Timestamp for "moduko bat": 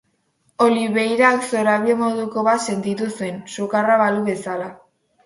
1.99-2.65